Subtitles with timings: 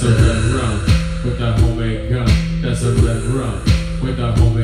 [0.00, 0.80] That's a red rum
[1.24, 2.28] with that homemade gun.
[2.62, 3.64] That's a red rum
[4.00, 4.57] with that homemade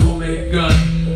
[0.00, 1.07] Who made guns?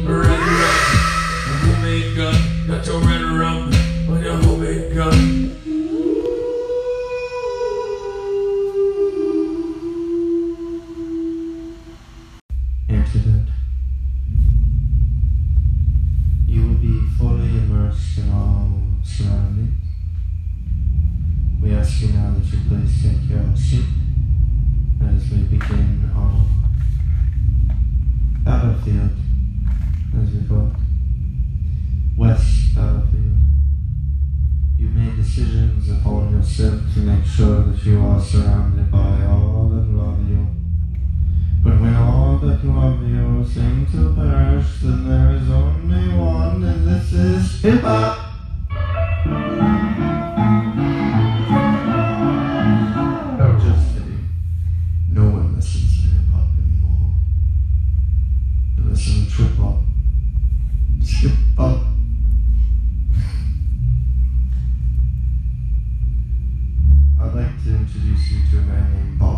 [67.64, 69.31] to introduce you to a man named Bob.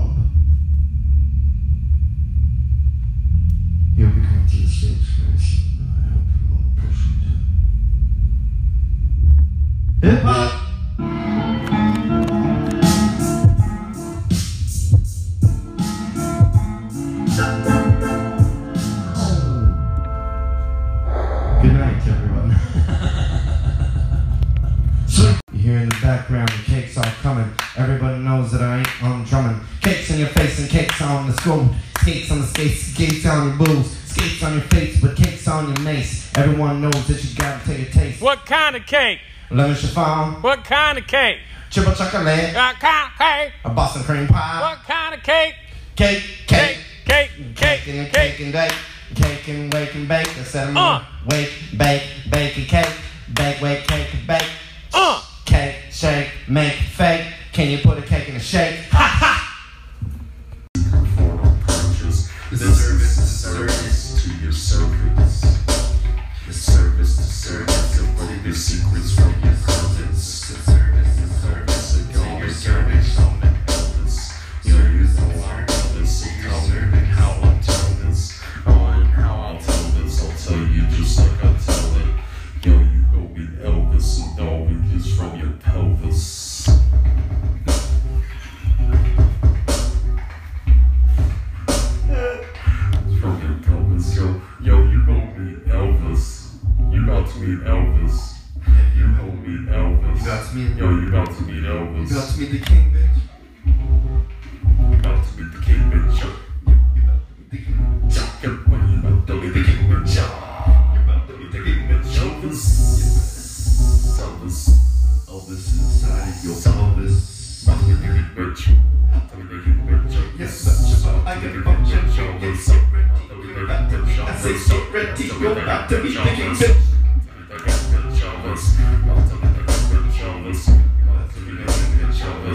[38.87, 39.21] cake?
[39.51, 40.43] Lemon chiffon.
[40.43, 41.39] What kind of cake?
[41.71, 42.55] Triple chocolate.
[42.55, 43.53] What kind of cake?
[43.65, 44.61] A Boston cream pie.
[44.61, 45.55] What kind of cake?
[45.97, 48.73] Cake, cake, cake, cake, cake, cake, and cake, and bake,
[49.15, 50.29] cake and wake and bake.
[50.35, 51.03] That's that uh.
[51.27, 52.93] Wake, bake, bake and cake,
[53.33, 54.49] bake, wake, cake and bake.
[54.93, 55.23] Uh.
[55.45, 57.27] Cake, shake, make, fake.
[57.53, 58.81] Can you put a cake in a shake?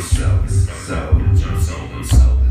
[0.01, 0.95] so, so,
[1.35, 2.48] so, so, so.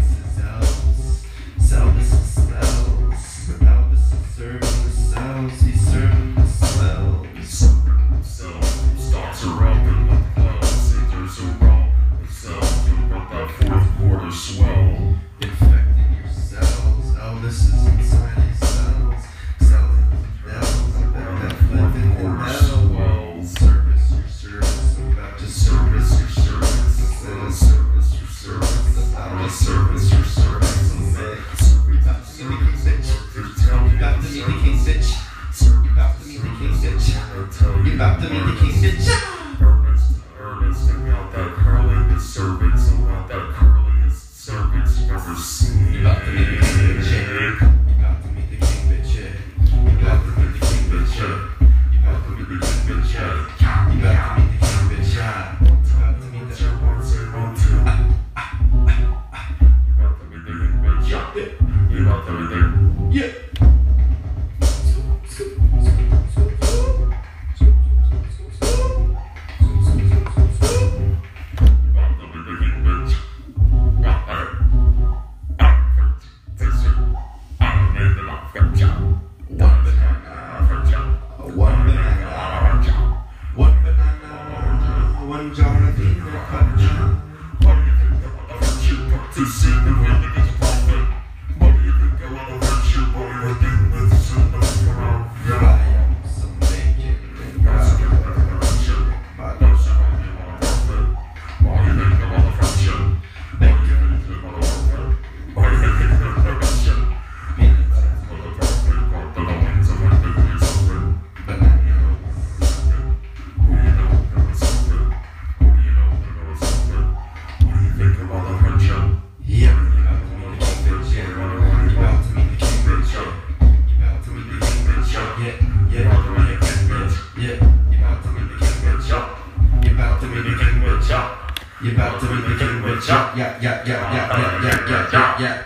[132.69, 133.09] About to meet the king, bitch.
[133.09, 135.57] Yeah, yeah, yeah, yeah, yeah, yeah, yeah, yeah, yeah.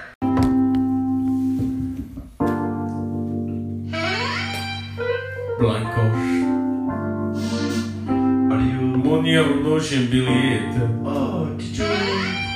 [5.59, 6.23] Blancos.
[8.51, 8.81] Are you?
[9.03, 10.83] Money noche bilhete.
[11.05, 11.85] Oh, did you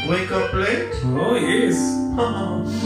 [0.09, 0.95] wake up late?
[1.05, 1.79] Oh yes.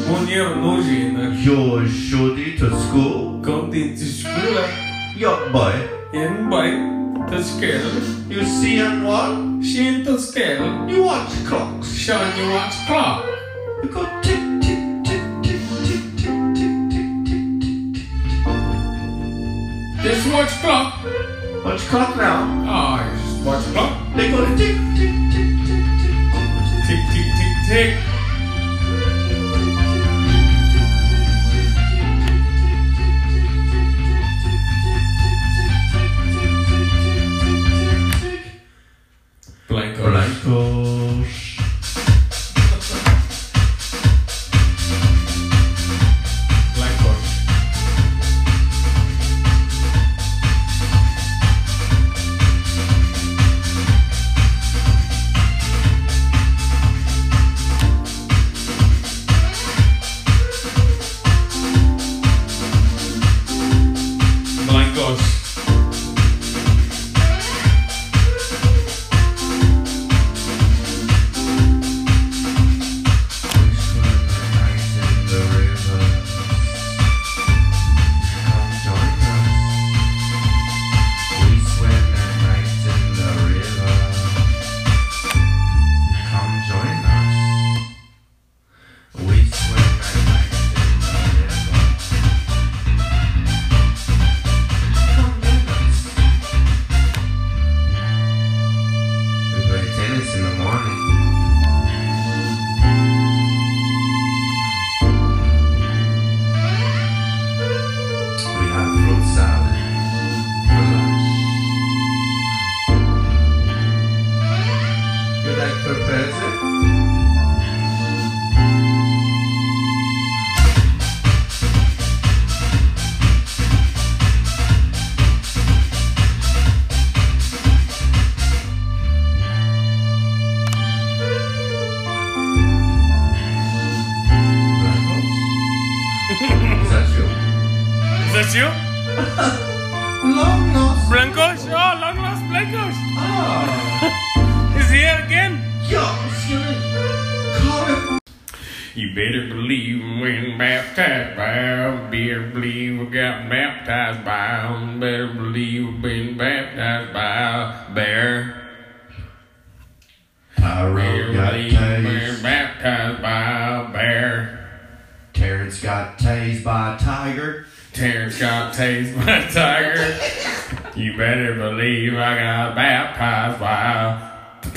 [0.09, 3.31] Money noje You're shorty to school?
[3.71, 4.65] Dit til skole.
[5.17, 5.73] Yeah, boy.
[6.13, 6.73] En bag
[7.29, 8.03] til skole.
[8.31, 9.50] You see and what?
[9.61, 10.91] Til skole.
[10.91, 11.89] You watch clocks.
[11.89, 13.25] Shine you watch clock.
[13.83, 18.07] You go tick, tick, tick, tick, tick, tick, tick, tick, tick, tick.
[20.03, 20.89] Just watch clock.
[21.65, 22.39] Watch clock now.
[22.67, 23.93] Oh, just watch clock.
[24.17, 26.17] They go tick, tick, tick, tick, tick, tick,
[26.87, 28.10] Tick, tick, tick,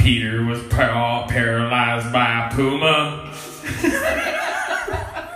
[0.03, 3.33] Peter was pa- paralyzed by a puma.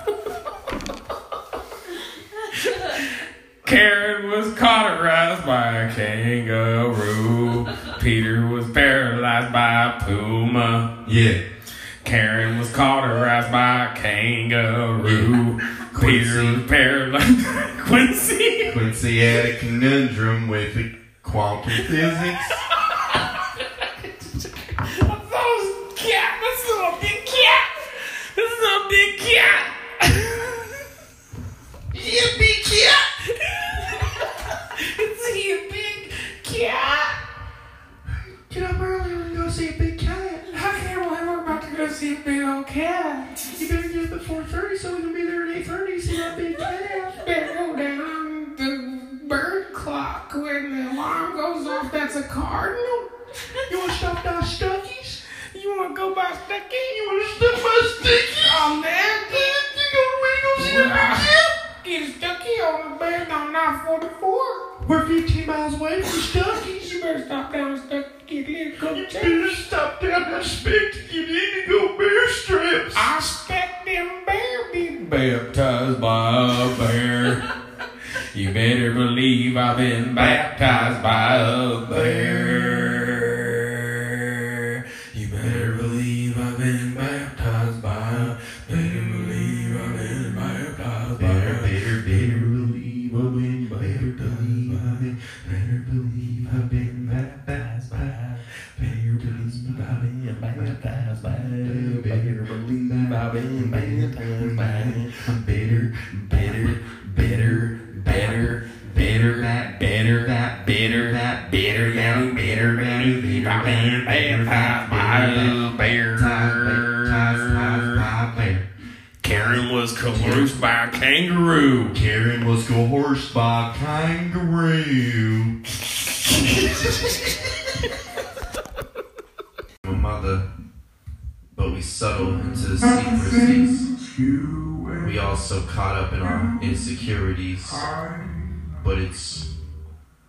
[3.65, 7.65] Karen was cauterized by a kangaroo.
[8.01, 11.05] Peter was paralyzed by a puma.
[11.07, 11.43] Yeah.
[12.03, 15.59] Karen was cauterized by a kangaroo.
[16.01, 17.47] Peter was paralyzed
[17.85, 18.71] Quincy.
[18.73, 20.93] Quincy had a conundrum with the
[21.23, 22.51] quantum physics.
[24.77, 27.69] Those cat, that's not a big cat.
[28.35, 29.73] That's not a big cat.
[31.93, 33.03] Yeah, big cat.
[34.99, 35.31] It's a
[35.71, 36.11] big
[36.43, 37.15] cat.
[38.49, 40.43] Get up early and go see a big cat.
[40.53, 42.15] I can't believe we're about to go see
[42.77, 43.47] big cat.
[43.57, 46.37] You better get up at 4.30 so we can be there at 8.30 see that
[46.37, 47.25] big cat.
[47.25, 51.91] Better go down the bird clock when the alarm goes off.
[51.91, 53.09] That's a cardinal.
[53.71, 55.25] You wanna stop down Stuckey's?
[55.55, 56.85] You wanna go by Stuckey?
[56.97, 58.41] You wanna stop my Sticky?
[58.51, 59.17] Oh, man.
[59.77, 61.47] You gonna ready to go see the?
[61.83, 64.87] Get Stuckey on the bed on 944.
[64.87, 66.93] We're 15 miles away from Stuckey's.
[66.93, 68.17] You better stop down Stuckey.
[68.27, 72.06] Get a little You better stop down that spec to get indigo bear strips.
[79.57, 82.36] I've been baptized by a bear.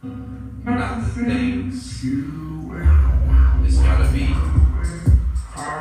[0.03, 2.05] Not the things.
[3.65, 4.27] It's gotta be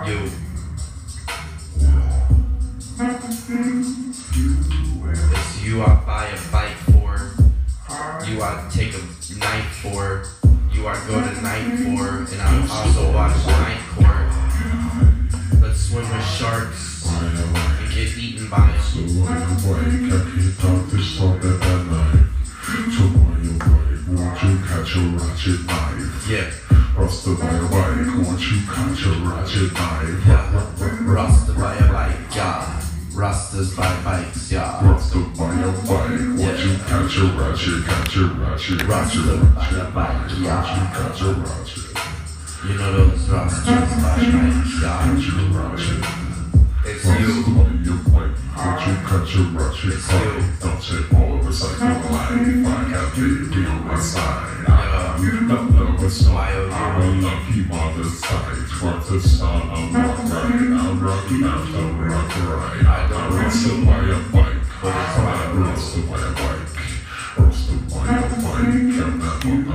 [0.10, 0.32] you.
[5.30, 7.32] It's you I buy a bike for.
[8.26, 8.98] You I take a
[9.38, 10.24] knife for.
[10.72, 12.26] You I go to night for.
[12.34, 14.32] And I also watch night court.
[15.62, 19.28] Let's swim with sharks and get eaten by them.
[24.38, 26.30] Why you catch a ratchet knife?
[26.30, 26.52] Yeah,
[26.96, 30.28] Rasta by a bike, won't you catch a ratchet knife?
[30.28, 31.12] yeah.
[31.12, 32.82] Rasta by a bike, yeah.
[33.14, 34.86] Rastas by bikes, yeah.
[34.86, 39.80] Rasta by a bike, won't you catch a ratchet, catch a ratchet, Rasta by ratchet,
[39.80, 40.92] a bike, yeah.
[40.94, 41.98] catch a ratchet,
[42.64, 45.02] You know those Rastas by bikes, yeah.
[45.02, 46.06] catch a ratchet.
[46.86, 47.42] It's Rasta you.
[47.56, 51.54] by a bike, Touch it, cut your rush it, fuck Don't it, all of a
[51.54, 54.66] sudden, like, I got big, be on my side.
[54.68, 58.58] I'm the love of smile, I'm a lucky mother's side.
[58.68, 62.86] Twerk the sun, I'm rock right, I'm rocky after rock right.
[62.86, 66.68] I got rusted by a bike, I got rusted by a bike,
[67.38, 69.67] rusted by a bike, kept that one.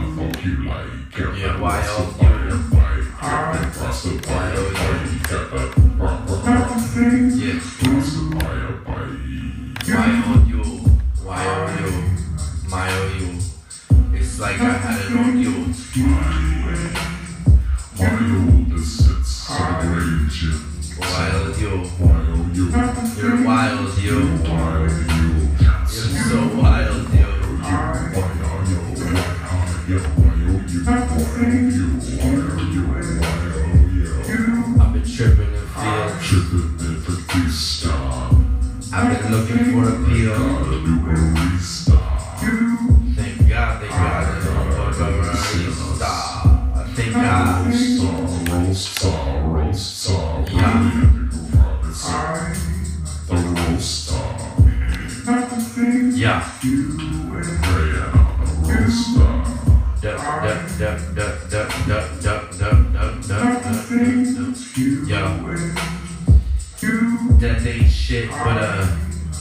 [67.42, 68.99] That ain't shit but a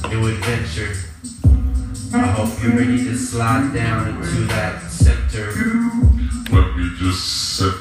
[0.09, 0.93] new adventure.
[2.13, 5.51] I hope you're ready to slide down into that center.
[6.51, 7.80] Let me just set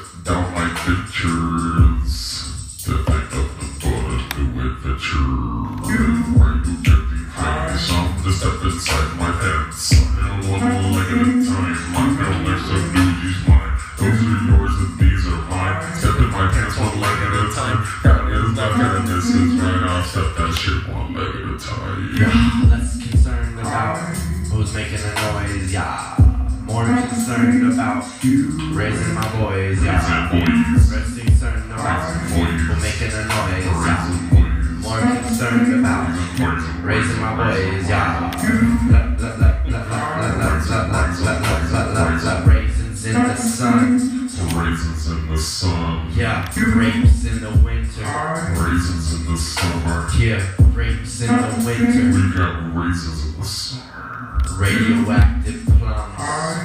[50.09, 50.23] summer.
[50.23, 50.41] yeah.
[50.73, 52.17] Grapes in the winter.
[52.17, 54.39] We got raisins in the summer.
[54.57, 56.15] Radioactive plums.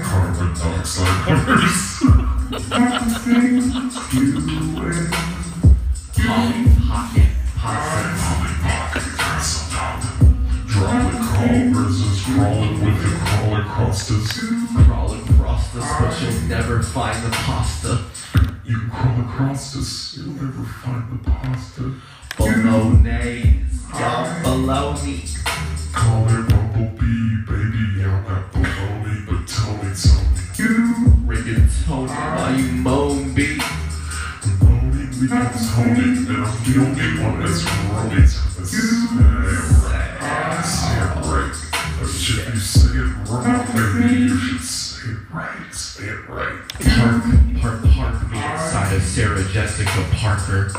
[0.07, 1.27] Carbon dioxide.
[6.15, 8.17] Polly Pocket Possum.
[10.67, 14.29] Droplet crawlers is crawling with the crawler crosters.
[14.87, 17.93] Crawl across this, but you'll never find the pasta.
[18.65, 21.56] You crawl across this, you'll never find the pasta.
[22.77, 25.25] Y'all below me.
[25.95, 30.77] Call it Bumblebee, baby, I'm not baloney, but Tony, Tony.
[31.25, 33.63] Rigatoni while you moan beat.
[35.19, 38.21] Because Tony, and I'm the only one that's rolling to
[38.61, 38.77] this.
[40.69, 41.55] Say it right.
[42.03, 43.65] Or should you say it wrong?
[43.75, 45.73] Maybe you should say it right.
[45.75, 46.61] Say it right.
[46.85, 47.25] Park,
[47.63, 50.73] park, park me inside of Sarah Jessica Parker.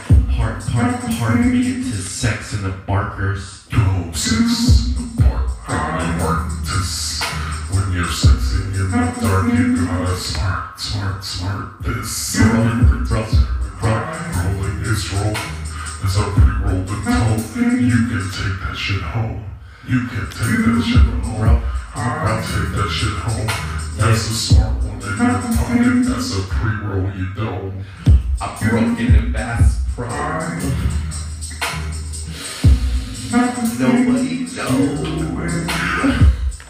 [9.88, 11.68] Gotta smart, smart, smart.
[11.82, 12.64] This Roll, roll,
[13.82, 14.04] roll.
[14.36, 15.38] rolling is rolling.
[16.04, 17.40] It's a pre-rolled and told.
[17.56, 19.44] You can take that shit home.
[19.88, 21.62] You can take that shit home.
[21.96, 23.48] I'll take that shit home.
[23.98, 25.16] That's a smart one in your
[25.56, 26.04] pocket.
[26.06, 27.74] That's a pre-roll you don't.
[28.42, 30.08] I broke into Bass Pro.
[33.80, 34.58] Nobody knows.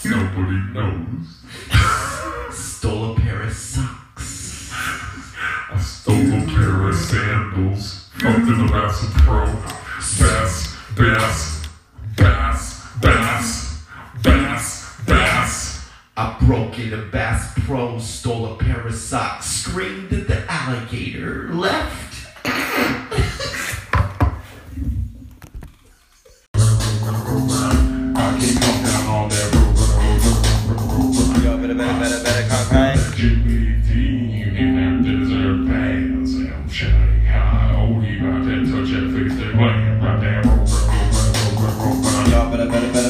[0.05, 1.27] Nobody knows.
[6.07, 8.09] I stole a pair of sandals.
[8.13, 9.45] Fucked in the Bass Pro.
[9.45, 11.67] Bass, bass,
[12.15, 13.85] bass, bass,
[14.23, 15.89] bass, bass.
[16.15, 22.27] I broke into Bass Pro, stole a pair of socks, screamed at the alligator, left.
[28.15, 29.77] I keep coming down on that road.
[31.43, 32.95] Yo, better, better, better, better, cockeye.
[33.15, 33.56] Jimmy Dean
[42.57, 42.93] roll, roll.
[42.93, 43.06] Yo,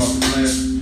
[0.00, 0.77] off the cliff.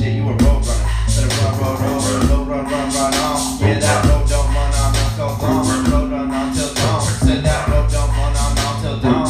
[0.00, 0.16] Shit.
[0.16, 0.86] You a road runner.
[1.06, 3.60] Better run, run, run, run, run, run, run, run on.
[3.60, 5.90] Yeah, that road don't run on until dawn.
[5.90, 7.00] Road run until dawn.
[7.02, 9.28] Said that road don't run on until dawn.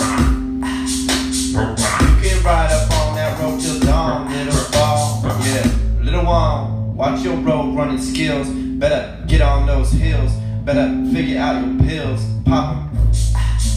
[2.00, 5.22] You can ride up on that road till dawn, little ball.
[5.44, 5.66] Yeah,
[6.02, 8.48] little one, watch your road running skills.
[8.48, 10.32] Better get on those hills.
[10.64, 12.24] Better figure out your pills.
[12.44, 12.90] Pop 'em,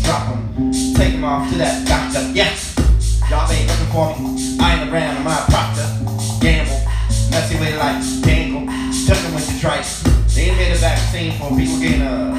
[0.03, 2.21] drop 'em, take 'em off to that doctor.
[2.33, 2.51] Yeah,
[3.29, 4.57] y'all ain't looking for me.
[4.59, 5.72] I ain't around, I'm my proctor.
[7.63, 8.67] With like dangle.
[8.67, 10.03] 'em with your trice.
[10.35, 12.35] They made a vaccine for people getting uh,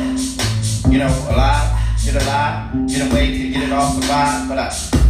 [0.90, 1.72] you know, alive,
[2.04, 4.46] get alive, get away to get it all survive.
[4.50, 4.68] But I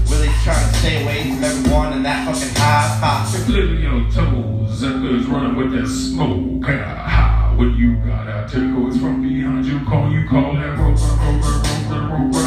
[0.08, 3.00] really trying to stay away from everyone in that fucking hive.
[3.02, 3.44] Ha.
[3.48, 6.64] Living your toes, suckers running with that smoke.
[6.64, 7.54] Ha, ha.
[7.56, 9.80] What you got out there goes from behind you.
[9.84, 11.58] Call you call that rover, rover,
[11.90, 12.46] rover, rover.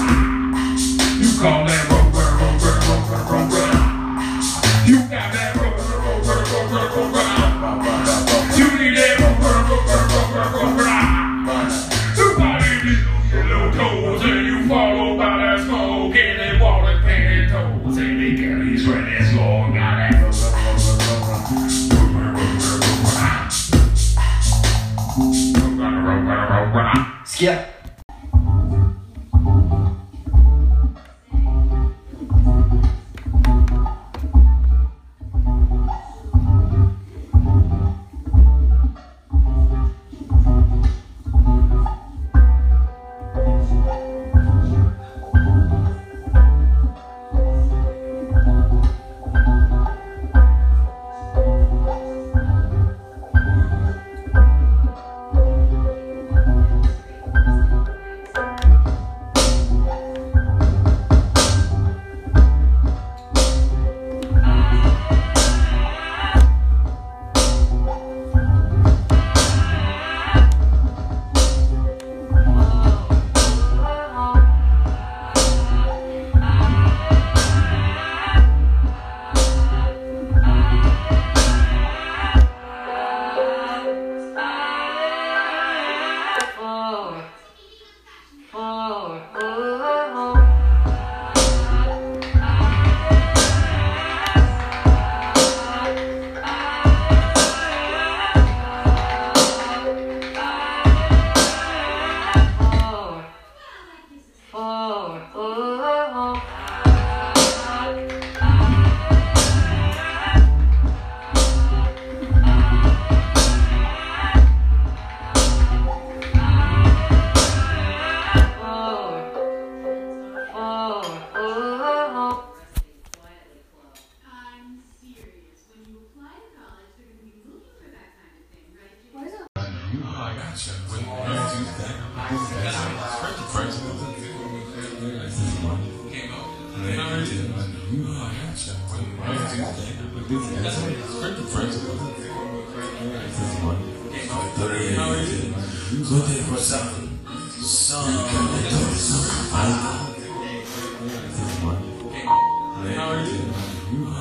[1.20, 1.87] You call that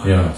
[0.07, 0.31] Yeah.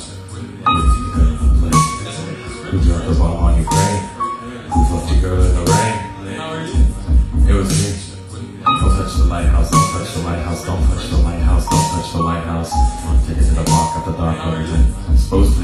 [2.80, 3.52] Dropped the ball on?
[3.52, 5.96] Who fucked your girl in the rain?
[7.46, 7.92] It was me.
[8.64, 12.22] Don't touch the lighthouse, don't touch the lighthouse, don't touch the lighthouse, don't touch the
[12.22, 12.72] lighthouse.
[13.26, 14.12] Take it to the dark, the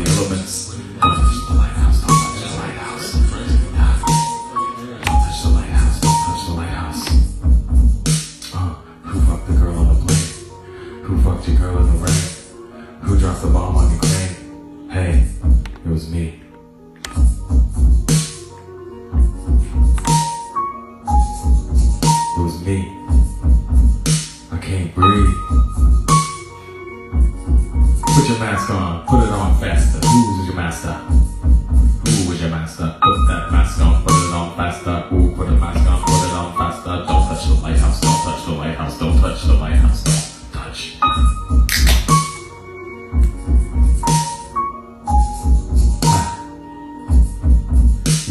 [0.05, 0.75] elements.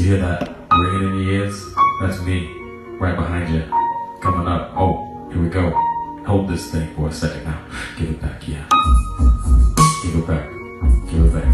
[0.04, 1.64] You hear that ringing in your ears?
[2.02, 2.52] That's me,
[3.00, 3.64] right behind you.
[4.22, 4.74] Coming up.
[4.76, 5.70] Oh, here we go.
[6.28, 7.66] Hold this thing for a second now.
[7.98, 8.68] Give it back, yeah.
[10.04, 10.52] Give it back.
[11.08, 11.48] Give it back.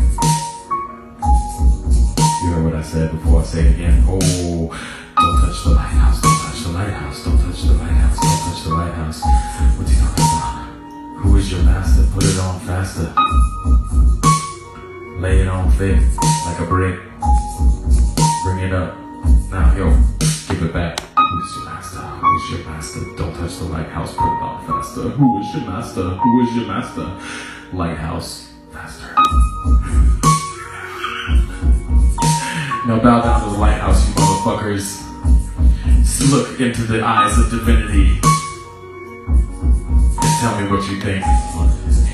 [2.42, 4.04] You heard what I said before I say it again.
[4.08, 6.20] Oh, don't touch the lighthouse.
[6.20, 7.24] Don't touch the lighthouse.
[7.24, 8.20] Don't touch the lighthouse.
[8.20, 9.22] Don't touch the lighthouse.
[9.78, 11.22] What's he talking about?
[11.22, 12.04] Who is your master?
[12.16, 13.14] Put it on faster.
[15.22, 16.02] Lay it on thick
[16.48, 17.00] like a brick.
[18.60, 18.94] Bring it up.
[19.52, 19.90] Now, yo,
[20.50, 21.00] give it back.
[21.00, 22.00] Who's your master?
[22.00, 23.00] Who's your master?
[23.16, 24.14] Don't touch the lighthouse.
[24.14, 25.02] Put it on faster.
[25.04, 26.02] Who is your master?
[26.02, 27.06] Who is your master?
[27.72, 28.52] Lighthouse.
[28.74, 29.06] Faster.
[32.86, 35.06] Now bow down to the lighthouse, you motherfuckers.
[36.30, 38.20] Look into the eyes of divinity.
[40.22, 41.24] And tell me what you think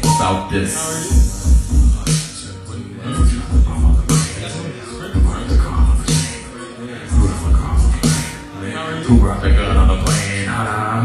[0.04, 1.45] about this.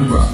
[0.02, 0.30] Ah,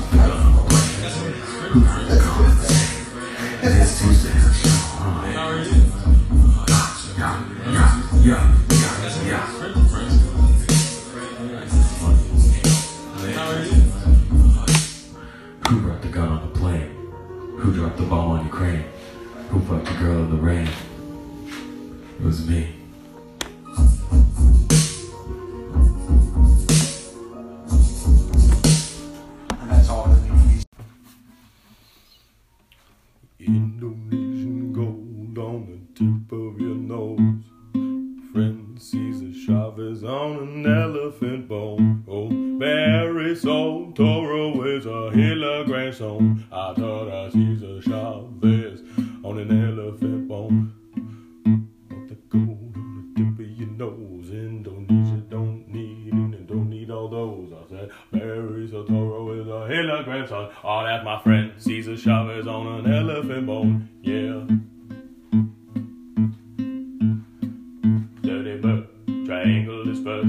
[69.47, 70.29] triangle is first.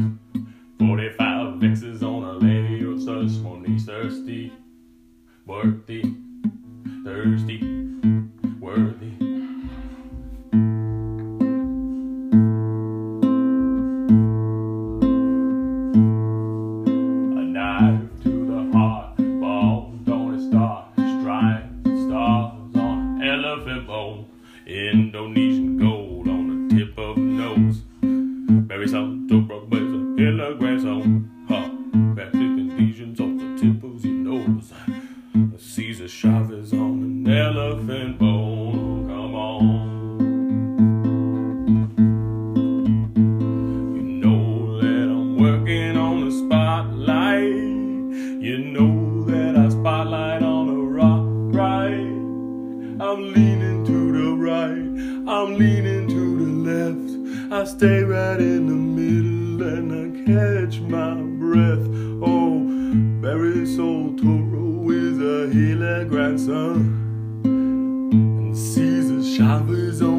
[0.77, 3.43] 45 X's on a lady or such.
[3.43, 4.53] When he's thirsty,
[5.43, 6.03] worthy,
[7.03, 7.76] thirsty,
[67.45, 70.16] And Cesar Chavez on